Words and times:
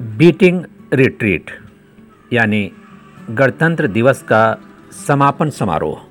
Beating 0.00 0.64
retreat, 0.92 1.50
यानी 2.32 2.70
गणतंत्र 3.30 3.86
दिवस 3.86 4.22
का 4.22 4.58
समापन 5.06 5.50
समारोह। 5.50 6.02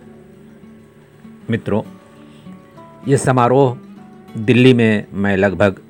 मित्रों, 1.49 1.81
ये 3.07 3.17
समारोह 3.17 3.77
दिल्ली 4.37 4.73
में 4.73 5.05
मैं 5.13 5.35
लगभग 5.37 5.81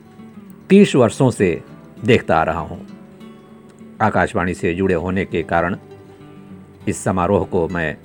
तीस 0.70 0.96
वर्षों 0.96 1.30
से 1.32 1.50
देखता 2.06 2.38
आ 2.38 2.44
रहा 2.44 2.60
हूँ। 2.60 2.86
आकाशवाणी 4.02 4.54
से 4.54 4.74
जुड़े 4.74 4.96
होने 4.96 5.26
के 5.26 5.44
कारण 5.44 5.78
इस 6.88 7.04
समारोह 7.04 7.46
को 7.46 7.68
मैं 7.68 7.98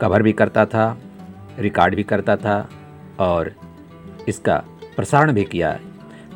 कवर 0.00 0.22
भी 0.22 0.32
करता 0.32 0.66
था, 0.66 0.98
रिकॉर्ड 1.58 1.94
भी 1.94 2.02
करता 2.02 2.36
था 2.36 2.68
और 3.20 3.54
इसका 4.28 4.56
प्रसारण 4.96 5.32
भी 5.32 5.44
किया। 5.44 5.78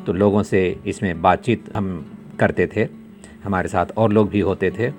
तो 0.05 0.13
लोगों 0.13 0.43
से 0.43 0.81
इसमें 0.85 1.21
बातचीत 1.21 1.71
हम 1.75 2.12
करते 2.39 2.67
थे, 2.75 2.87
हमारे 3.43 3.67
साथ 3.67 3.85
और 3.97 4.11
लोग 4.11 4.29
भी 4.29 4.39
होते 4.39 4.71
थे। 4.71 4.91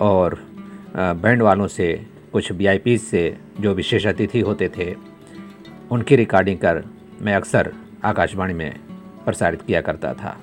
और 0.00 0.38
बैंड 0.96 1.42
वालों 1.42 1.66
से, 1.68 2.06
कुछ 2.32 2.52
वी 2.52 2.96
से 2.98 3.36
जो 3.60 3.74
विशेष 3.74 4.06
अतिथि 4.06 4.40
होते 4.40 4.68
थे, 4.68 4.94
उनकी 5.90 6.16
रिकॉर्डिंग 6.16 6.58
कर 6.58 6.82
मैं 7.22 7.34
अक्सर 7.34 7.72
आकाशवाणी 8.04 8.54
में 8.54 8.74
प्रसारित 9.24 9.62
किया 9.62 9.80
करता 9.80 10.12
था। 10.14 10.36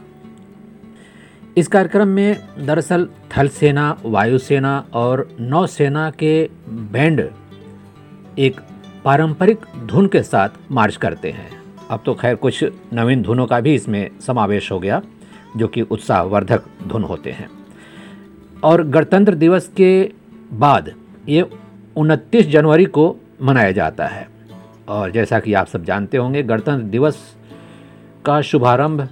इस 1.58 1.68
कार्यक्रम 1.68 2.08
में 2.08 2.38
दरअसल 2.60 3.08
थल 3.32 3.48
सेना 3.50 3.98
वायुसेना 4.06 4.78
और 4.94 5.28
नौसेना 5.40 6.10
के 6.12 6.50
बैंड 6.92 7.22
एक 8.40 8.60
पारंपरिक 9.06 9.66
धुन 9.86 10.08
के 10.08 10.22
साथ 10.24 10.50
मार्च 10.72 10.96
करते 10.96 11.32
हैं। 11.32 11.50
अब 11.90 12.04
तो 12.06 12.14
खैर 12.14 12.36
कुछ 12.36 12.64
नवीन 12.94 13.22
धुनों 13.22 13.46
का 13.48 13.60
भी 13.60 13.74
इसमें 13.76 14.20
समावेश 14.20 14.72
हो 14.72 14.80
गया। 14.80 15.02
जो 15.58 15.68
कि 15.68 15.82
उत्साहवर्धक 15.82 16.62
धुन 16.88 17.04
होते 17.04 17.32
हैं। 17.32 17.50
और 18.64 18.84
गणतंत्र 18.84 19.36
दिवस 19.36 19.68
के 19.68 20.12
बाद 20.54 20.92
ये 21.30 21.50
उनतीस 21.96 22.48
जनवरी 22.48 22.86
को 22.86 23.18
मनाया 23.42 23.72
जाता 23.72 24.06
है। 24.06 24.30
और 24.88 25.12
जैसा 25.12 25.40
कि 25.40 25.54
आप 25.54 25.68
सब 25.68 25.84
जानते 25.84 26.18
होंगे, 26.18 26.44
गणतंत्र 26.44 26.84
दिवस 26.84 27.36
का 28.26 28.42
शुभारंभ 28.42 29.08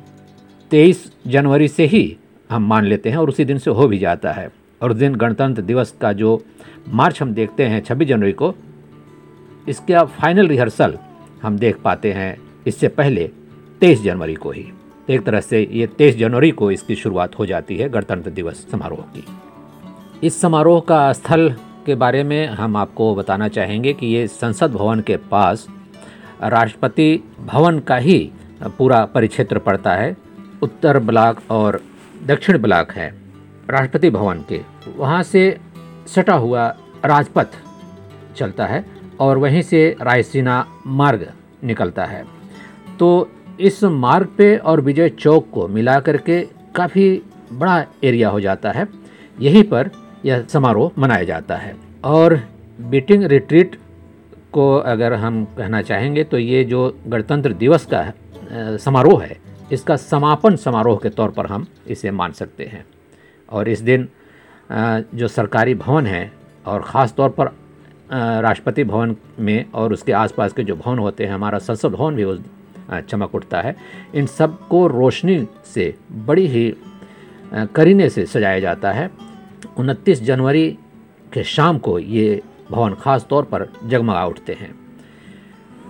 23 0.71 1.13
जनवरी 1.27 1.67
से 1.67 1.85
ही 1.85 2.17
हम 2.49 2.67
मान 2.67 2.85
लेते 2.85 3.09
हैं 3.09 3.17
और 3.17 3.29
उसी 3.29 3.45
दिन 3.45 3.57
से 3.57 3.71
हो 3.71 3.87
भी 3.87 3.97
जाता 3.97 4.31
है। 4.31 4.51
और 4.81 4.91
उस 4.91 4.97
दिन 4.97 5.15
गणतंत्र 5.15 5.61
दिवस 5.61 5.95
का 6.01 6.13
जो 6.13 6.45
मार्च 6.89 7.21
हम 7.21 7.33
देखते 7.33 7.65
हैं 7.65 7.83
26 7.83 8.07
जनवरी 8.07 8.31
को, 8.31 8.55
इसका 9.67 10.03
फाइनल 10.03 10.47
रिहर्सल 10.47 10.97
हम 11.43 11.57
देख 11.57 11.77
पाते 11.77 12.11
हैं 12.11 12.41
इससे 12.67 12.87
पहले 12.87 13.29
23 13.79 14.03
जनवरी 14.03 14.33
को 14.33 14.51
ही। 14.51 14.71
एक 15.09 15.23
तरह 15.23 15.41
से 15.41 15.67
ये 15.71 15.87
तेईस 15.87 16.15
जनवरी 16.17 16.51
को 16.51 16.71
इसकी 16.71 16.95
शुरुआत 16.95 17.37
हो 17.39 17.45
जाती 17.45 17.77
है 17.77 17.89
गणतंत्र 17.89 18.31
दिवस 18.31 18.65
समारोह 18.71 18.99
की। 19.15 19.25
इस 20.23 20.39
समारोह 20.41 20.79
का 20.79 21.11
स्थल 21.13 21.49
के 21.85 21.95
बारे 21.95 22.23
में 22.23 22.47
हम 22.47 22.75
आपको 22.77 23.13
बताना 23.15 23.47
चाहेंगे 23.47 23.93
कि 23.93 24.07
ये 24.07 24.27
संसद 24.27 24.71
भवन 24.71 25.01
के 25.01 25.17
पास 25.31 25.67
राष्ट्रपति 26.43 27.23
भवन 27.39 27.79
का 27.79 27.95
ही 27.97 28.31
पूरा 28.77 29.03
परिक्षेत्र 29.05 29.59
पड़ता 29.59 29.95
है। 29.95 30.15
उत्तर 30.61 30.99
ब्लॉक 30.99 31.39
और 31.51 31.81
दक्षिण 32.25 32.57
ब्लॉक 32.57 32.91
है 32.91 33.09
राष्ट्रपति 33.69 34.09
भवन 34.09 34.43
के। 34.49 34.61
वहाँ 34.97 35.23
से 35.23 35.57
सटा 36.07 36.35
हुआ 36.35 36.67
राजपथ 37.05 37.57
चलता 38.35 38.65
है 38.65 38.85
और 39.19 39.37
वहीं 39.37 39.61
से 39.61 39.95
रायसीना 40.01 40.65
मार्ग 40.87 41.27
निकलता 41.63 42.05
है। 42.05 42.23
तो 42.99 43.29
इस 43.59 43.83
मार्ग 43.83 44.27
पे 44.37 44.55
और 44.57 44.81
विजय 44.81 45.09
चौक 45.09 45.49
को 45.53 45.67
मिला 45.67 45.99
करके 45.99 46.41
काफ़ी 46.75 47.21
बड़ा 47.53 47.83
एरिया 48.03 48.29
हो 48.29 48.39
जाता 48.41 48.71
है। 48.71 48.87
यहीं 49.37 49.63
पर 49.63 49.89
यह 50.25 50.43
समारोह 50.43 50.91
मनाया 50.97 51.23
जाता 51.23 51.55
है। 51.55 51.75
और 52.05 52.39
बीटिंग 52.81 53.23
रिट्रीट 53.23 53.75
को 54.53 54.75
अगर 54.75 55.13
हम 55.13 55.43
कहना 55.57 55.81
चाहेंगे 55.81 56.23
तो 56.23 56.37
ये 56.37 56.63
जो 56.63 56.95
गणतंत्र 57.07 57.53
दिवस 57.53 57.87
का 57.93 58.77
समारोह 58.77 59.23
है, 59.23 59.37
इसका 59.71 59.95
समापन 59.95 60.55
समारोह 60.57 60.97
के 60.97 61.09
तौर 61.09 61.31
पर 61.31 61.45
हम 61.45 61.67
इसे 61.87 62.11
मान 62.11 62.31
सकते 62.31 62.65
हैं। 62.65 62.85
और 63.49 63.69
इस 63.69 63.81
दिन 63.81 64.07
जो 64.69 65.27
सरकारी 65.27 65.73
भवन 65.75 66.05
है 66.05 66.31
और 66.65 66.81
ख़ास 66.81 67.13
तौर 67.17 67.29
पर 67.31 67.51
राष्ट्रपति 68.09 68.83
भवन 68.83 69.15
में 69.39 69.65
और 69.71 69.93
उसके 69.93 70.11
आसपास 70.13 70.53
के 70.53 70.63
जो 70.63 70.75
भवन 70.75 70.99
होते 70.99 71.25
हैं, 71.25 71.33
हमारा 71.33 71.59
संसद 71.59 71.89
भवन 71.89 72.15
भी 72.15 72.23
उस 72.23 72.39
चमक 72.91 73.35
उठता 73.35 73.61
है। 73.61 73.75
इन 74.15 74.25
सबको 74.25 74.85
रोशनी 74.87 75.47
से, 75.65 75.93
बड़ी 76.11 76.47
ही 76.47 76.73
करीने 77.53 78.09
से 78.09 78.25
सजाया 78.25 78.59
जाता 78.59 78.91
है। 78.91 79.09
उनतीस 79.77 80.21
जनवरी 80.23 80.69
के 81.33 81.43
शाम 81.43 81.77
को 81.77 81.97
ये 81.99 82.41
भवन 82.71 82.93
खास 82.93 83.25
तौर 83.29 83.43
पर 83.43 83.67
जगमगा 83.85 84.25
उठते 84.25 84.53
हैं। 84.53 84.73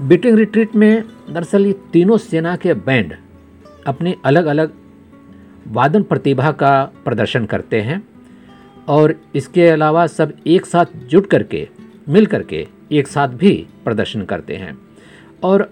बीटिंग 0.02 0.38
रिट्रीट 0.38 0.76
में 0.76 1.04
दरअसल 1.30 1.66
ये 1.66 1.74
तीनों 1.94 2.18
सेना 2.18 2.56
के 2.56 2.74
बैंड 2.74 3.16
अपनी 3.88 4.16
अलग 4.26 4.46
अलग 4.46 4.74
वादन 5.68 6.04
प्रतिभा 6.04 6.52
का 6.52 6.72
प्रदर्शन 7.06 7.46
करते 7.46 7.82
हैं 7.82 8.02
और 8.88 9.14
इसके 9.36 9.68
अलावा 9.68 10.06
सब 10.08 10.34
एक 10.48 10.66
साथ 10.66 10.98
जुट 11.08 11.28
करके 11.28 11.68
मिल 12.10 12.26
करके 12.26 12.68
एक 12.92 13.08
साथ 13.08 13.28
भी 13.28 13.52
प्रदर्शन 13.84 14.22
करते 14.22 14.56
हैं। 14.56 14.78
और 15.44 15.70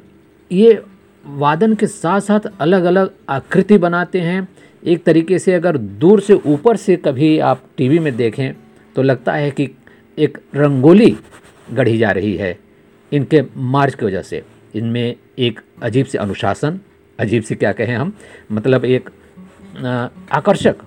ये 0.51 0.81
वादन 1.29 1.73
के 1.75 1.87
साथ 1.87 2.19
साथ 2.21 2.39
अलग 2.59 2.83
अलग 2.83 3.13
आकृति 3.29 3.77
बनाते 3.77 4.19
हैं। 4.21 4.47
एक 4.83 5.03
तरीके 5.03 5.39
से 5.39 5.53
अगर 5.53 5.77
दूर 5.77 6.21
से 6.21 6.33
ऊपर 6.33 6.77
से 6.77 6.95
कभी 6.95 7.37
आप 7.39 7.63
टीवी 7.77 7.99
में 7.99 8.15
देखें 8.17 8.53
तो 8.95 9.01
लगता 9.01 9.33
है 9.33 9.49
कि 9.51 9.69
एक 10.17 10.37
रंगोली 10.55 11.15
गढ़ी 11.69 11.97
जा 11.97 12.11
रही 12.11 12.35
है 12.35 12.57
इनके 13.11 13.41
मार्च 13.55 13.95
की 13.95 14.05
वजह 14.05 14.21
से। 14.21 14.43
इनमें 14.75 15.15
एक 15.39 15.59
अजीब 15.83 16.05
से 16.05 16.17
अनुशासन, 16.17 16.79
अजीब 17.19 17.43
से 17.43 17.55
क्या 17.55 17.71
कहें 17.71 17.95
हम 17.95 18.13
मतलब 18.51 18.85
एक 18.85 19.09
आकर्षक 20.31 20.77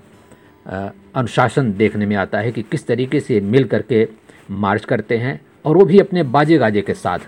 अनुशासन 0.67 1.73
देखने 1.73 2.07
में 2.07 2.17
आता 2.17 2.39
है 2.39 2.53
कि 2.53 2.63
किस 2.63 2.87
तरीके 2.87 3.21
से 3.21 3.41
मिल 3.43 3.65
करके 3.65 4.07
मार्च 4.51 4.85
करते 4.85 5.17
हैं 5.19 5.41
और 5.65 5.77
वो 5.77 5.85
भी 5.85 5.99
अपने 5.99 6.23
बाजे 6.25 6.59
गाजे 6.59 6.83
के 6.83 6.95
साथ 6.95 7.19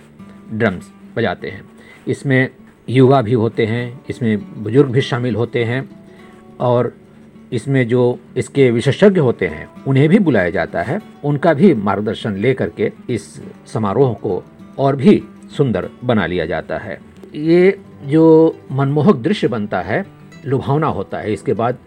ड्रम्स 0.53 0.91
बजाते 1.17 1.51
हैं। 1.51 1.65
इसमें 2.09 2.49
युवा 2.89 3.21
भी 3.23 3.33
होते 3.33 3.67
हैं, 3.67 4.01
इसमें 4.11 4.63
बुज़ुर्ग 4.63 4.91
भी 4.91 5.01
शामिल 5.01 5.37
होते 5.37 5.65
हैं 5.65 5.89
और 6.61 6.93
इसमें 7.53 7.87
जो 7.89 8.19
इसके 8.37 8.71
विशेषज्ञ 8.71 9.21
होते 9.21 9.47
हैं, 9.47 9.69
उन्हें 9.87 10.09
भी 10.09 10.19
बुलाया 10.19 10.51
जाता 10.51 10.83
है। 10.83 11.01
उनका 11.25 11.53
भी 11.55 11.73
मार्गदर्शन 11.75 12.37
ले 12.37 12.53
करके 12.55 12.91
इस 13.11 13.29
समारोह 13.67 14.15
को 14.15 14.43
और 14.79 14.97
भी 14.97 15.23
सुंदर 15.57 15.89
बना 16.05 16.27
लिया 16.27 16.47
जाता 16.47 16.79
है। 16.79 16.99
ये 17.35 17.79
जो 18.05 18.57
मनमोहक 18.73 19.17
दृश्य 19.17 19.49
बनता 19.49 19.81
है, 19.81 20.05
लुभावना 20.47 20.87
होता 20.89 21.19
है। 21.19 21.33
इसके 21.33 21.53
बाद 21.53 21.79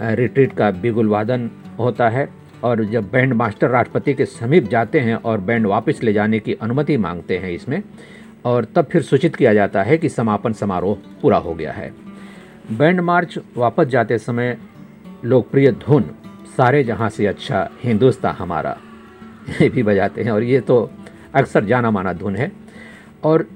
रिट्रीट 0.00 0.52
का 0.52 0.70
बिगुल 0.72 1.08
वादन 1.08 1.50
होता 1.78 2.08
है 2.08 2.28
और 2.64 2.84
जब 2.84 3.10
बैंड 3.10 3.32
मास्टर 3.32 3.68
राष्ट्रपति 3.68 4.14
के 4.14 4.24
समीप 4.26 4.68
जाते 4.68 5.00
हैं 5.00 5.14
और 5.16 5.40
बैंड 5.40 5.66
वापस 5.66 6.02
ले 6.02 6.12
जाने 6.12 6.38
की 6.38 6.54
अनुमति 6.54 6.96
मांगते 6.96 7.38
हैं 7.38 7.50
इसमें 7.50 7.82
और 8.46 8.64
तब 8.74 8.84
फिर 8.84 9.02
सूचित 9.02 9.36
किया 9.36 9.54
जाता 9.54 9.82
है 9.82 9.96
कि 9.98 10.08
समापन 10.08 10.52
समारोह 10.52 10.96
पूरा 11.22 11.38
हो 11.38 11.54
गया 11.54 11.72
है। 11.72 11.92
बैंड 12.72 13.00
मार्च 13.00 13.38
वापस 13.56 13.86
जाते 13.86 14.18
समय 14.18 14.56
लोकप्रिय 15.24 15.70
धुन, 15.72 16.02
सारे 16.56 16.82
जहाँ 16.84 17.08
से 17.10 17.26
अच्छा 17.26 17.68
हिंदुस्तान 17.82 18.34
हमारा, 18.34 18.76
ये 19.60 19.68
भी 19.68 19.82
बजाते 19.82 20.22
हैं 20.22 20.30
और 20.30 20.42
ये 20.42 20.60
तो 20.60 20.90
अक्सर 21.34 21.64
जाना 21.64 21.90
माना 21.90 22.12
धुन 22.12 22.36
है। 22.36 22.50
और 23.24 23.46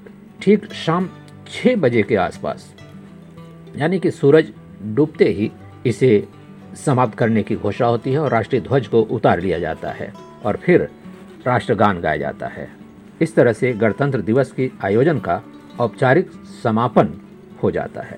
ठीक 0.41 0.71
शाम 0.75 1.09
छः 1.47 1.75
बजे 1.75 2.03
के 2.03 2.15
आसपास, 2.15 2.73
यानी 3.77 3.99
कि 3.99 4.11
सूरज 4.11 4.51
डूबते 4.85 5.29
ही 5.29 5.51
इसे 5.85 6.27
समाप्त 6.75 7.17
करने 7.17 7.43
की 7.43 7.55
घोषणा 7.55 7.87
होती 7.87 8.11
है 8.11 8.19
और 8.19 8.31
राष्ट्रीय 8.31 8.61
ध्वज 8.61 8.87
को 8.87 9.01
उतार 9.01 9.39
लिया 9.39 9.59
जाता 9.59 9.89
है 9.91 10.11
और 10.45 10.57
फिर 10.57 10.89
राष्ट्रगान 11.47 12.01
गाया 12.01 12.17
जाता 12.17 12.47
है। 12.47 12.80
इस 13.21 13.35
तरह 13.35 13.53
से 13.53 13.73
गणतंत्र 13.73 14.21
दिवस 14.21 14.51
के 14.51 14.69
आयोजन 14.83 15.19
का 15.19 15.41
औपचारिक 15.79 16.31
समापन 16.63 17.13
हो 17.63 17.71
जाता 17.71 18.01
है। 18.01 18.17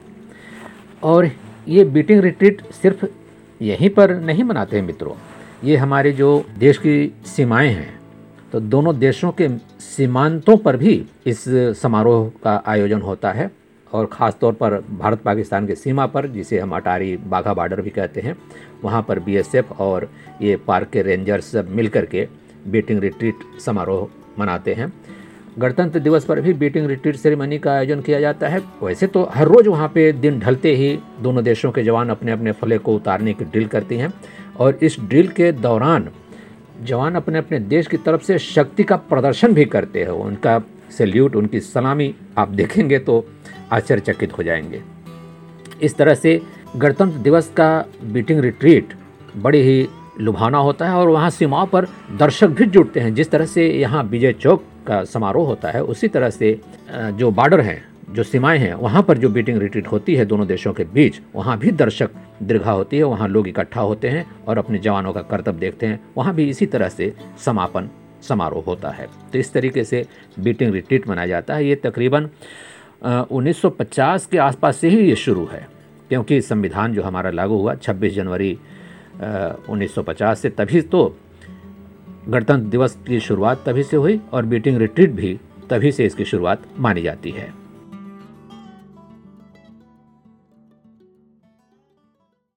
और 1.03 1.29
ये 1.67 1.83
बीटिंग 1.85 2.21
रिट्रीट 2.21 2.61
सिर्फ़ 2.73 3.05
यहीं 3.61 3.89
पर 3.89 4.15
नहीं 4.15 4.43
मनाते 4.43 4.77
हैं 4.77 4.83
मित्रों। 4.83 5.15
ये 5.63 5.75
हमारे 5.77 6.11
जो 6.11 6.45
देश 6.57 6.77
की 6.77 7.13
सीमाएँ 7.25 7.69
हैं 7.69 7.99
तो 8.53 8.59
दोनों 8.59 8.97
देशों 8.99 9.31
के 9.31 9.47
सीमांतों 9.81 10.57
पर 10.57 10.77
भी 10.77 10.93
इस 11.25 11.43
समारोह 11.81 12.31
का 12.43 12.61
आयोजन 12.67 13.01
होता 13.01 13.31
है। 13.31 13.51
और 13.91 14.05
ख़ास 14.05 14.37
तौर 14.41 14.53
पर 14.53 14.73
भारत 14.91 15.21
पाकिस्तान 15.21 15.67
के 15.67 15.75
सीमा 15.75 16.05
पर, 16.05 16.27
जिसे 16.27 16.59
हम 16.59 16.75
अटारी 16.75 17.15
बाघा 17.17 17.53
बॉर्डर 17.53 17.81
भी 17.81 17.89
कहते 17.89 18.21
हैं, 18.21 18.35
वहाँ 18.83 19.01
पर 19.01 19.19
बीएसएफ 19.19 19.71
और 19.71 20.09
ये 20.41 20.55
पार्क 20.57 20.89
के 20.89 21.01
रेंजर्स 21.01 21.51
सब 21.51 21.69
मिल 21.69 21.89
के 21.89 22.27
बीटिंग 22.67 22.99
रिट्रीट 22.99 23.43
समारोह 23.65 24.07
मनाते 24.39 24.73
हैं। 24.73 24.91
गणतंत्र 25.59 25.99
दिवस 25.99 26.25
पर 26.25 26.39
भी 26.41 26.53
बीटिंग 26.53 26.87
रिट्रीट 26.87 27.15
सेरेमनी 27.15 27.57
का 27.59 27.71
आयोजन 27.71 28.01
किया 28.01 28.19
जाता 28.19 28.47
है। 28.47 28.61
वैसे 28.83 29.07
तो 29.07 29.23
हर 29.33 29.47
रोज़ 29.47 29.69
वहाँ 29.69 29.87
पे 29.87 30.11
दिन 30.11 30.39
ढलते 30.39 30.75
ही 30.75 30.97
दोनों 31.21 31.43
देशों 31.43 31.71
के 31.71 31.83
जवान 31.83 32.09
अपने 32.09 32.31
अपने 32.31 32.51
फले 32.51 32.77
को 32.77 32.95
उतारने 32.95 33.33
की 33.33 33.45
ड्रिल 33.45 33.67
करती 33.67 33.97
हैं 33.97 34.13
और 34.57 34.79
इस 34.81 34.99
ड्रिल 34.99 35.27
के 35.27 35.51
दौरान 35.51 36.09
जवान 36.83 37.15
अपने 37.15 37.37
अपने 37.37 37.59
देश 37.59 37.87
की 37.87 37.97
तरफ़ 37.97 38.21
से 38.21 38.37
शक्ति 38.39 38.83
का 38.83 38.95
प्रदर्शन 38.95 39.53
भी 39.53 39.65
करते 39.65 39.99
हैं। 39.99 40.09
उनका 40.09 40.61
सैल्यूट 40.97 41.35
उनकी 41.35 41.59
सलामी 41.59 42.13
आप 42.37 42.49
देखेंगे 42.49 42.99
तो 42.99 43.25
आश्चर्यचकित 43.71 44.37
हो 44.37 44.43
जाएँगे। 44.43 44.81
इस 45.81 45.95
तरह 45.95 46.15
से 46.15 46.41
गणतंत्र 46.75 47.17
दिवस 47.17 47.51
का 47.57 47.85
बीटिंग 48.03 48.39
रिट्रीट 48.39 48.93
बड़ी 49.37 49.61
ही 49.61 49.87
लुभाना 50.19 50.57
होता 50.57 50.87
है 50.87 50.95
और 50.95 51.09
वहाँ 51.09 51.29
सीमाओं 51.29 51.67
पर 51.67 51.87
दर्शक 52.11 52.47
भी 52.49 52.65
जुटते 52.65 52.99
हैं। 52.99 53.13
जिस 53.15 53.31
तरह 53.31 53.45
से 53.45 53.67
यहाँ 53.71 54.03
विजय 54.03 54.33
चौक 54.33 54.63
का 54.87 55.03
समारोह 55.05 55.47
होता 55.47 55.71
है, 55.71 55.83
उसी 55.83 56.07
तरह 56.07 56.29
से 56.29 56.59
जो 56.91 57.31
बॉर्डर 57.31 57.61
हैं, 57.61 57.83
जो 58.09 58.23
सीमाएँ 58.23 58.59
हैं, 58.59 58.73
वहाँ 58.73 59.01
पर 59.03 59.17
जो 59.17 59.29
बीटिंग 59.29 59.57
रिट्रीट 59.57 59.87
होती 59.87 60.15
है 60.15 60.25
दोनों 60.25 60.47
देशों 60.47 60.73
के 60.73 60.83
बीच, 60.85 61.19
वहाँ 61.35 61.57
भी 61.57 61.71
दर्शक 61.71 62.09
दीर्घा 62.43 62.71
होती 62.71 62.97
है, 62.97 63.03
वहाँ 63.03 63.27
लोग 63.27 63.47
इकट्ठा 63.47 63.81
होते 63.81 64.09
हैं 64.09 64.25
और 64.47 64.57
अपने 64.57 64.79
जवानों 64.79 65.13
का 65.13 65.21
कर्तव्य 65.21 65.59
देखते 65.59 65.85
हैं। 65.85 65.99
वहाँ 66.17 66.33
भी 66.35 66.49
इसी 66.49 66.65
तरह 66.65 66.89
से 66.89 67.13
समापन 67.45 67.89
समारोह 68.21 68.63
होता 68.67 68.89
है। 68.89 69.07
तो 69.33 69.39
इस 69.39 69.53
तरीके 69.53 69.83
से 69.83 70.05
बीटिंग 70.39 70.73
रिट्रीट 70.73 71.07
मनाया 71.09 71.27
जाता 71.27 71.55
है। 71.55 71.65
ये 71.65 71.75
तकरीबन 71.75 72.29
1950 73.31 74.25
के 74.25 74.37
आसपास 74.39 74.77
से 74.77 74.89
ही 74.89 74.99
ये 74.99 75.15
शुरू 75.15 75.47
है, 75.51 75.67
क्योंकि 76.09 76.41
संविधान 76.41 76.93
जो 76.93 77.03
हमारा 77.03 77.29
लागू 77.31 77.57
हुआ 77.57 77.73
26 77.75 78.15
जनवरी 78.15 78.57
1950 79.69 80.35
से 80.35 80.49
तभी 80.49 80.81
तो 80.81 81.17
गणतंत्र 82.29 82.69
दिवस 82.69 82.97
की 83.07 83.19
शुरुआत 83.19 83.63
तभी 83.65 83.83
से 83.83 83.97
हुई 83.97 84.19
और 84.33 84.45
बीटिंग 84.45 84.77
रिट्रीट 84.77 85.11
भी 85.11 85.39
तभी 85.69 85.91
से 85.91 86.05
इसकी 86.05 86.25
शुरुआत 86.25 86.63
मानी 86.79 87.01
जाती 87.01 87.31
है। 87.31 87.62